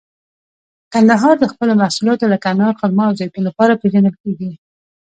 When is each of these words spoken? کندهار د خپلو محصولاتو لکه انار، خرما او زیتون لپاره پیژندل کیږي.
کندهار 0.93 1.35
د 1.39 1.45
خپلو 1.51 1.73
محصولاتو 1.81 2.31
لکه 2.33 2.47
انار، 2.53 2.73
خرما 2.79 3.03
او 3.07 3.17
زیتون 3.19 3.43
لپاره 3.49 3.79
پیژندل 3.81 4.15
کیږي. 4.23 4.51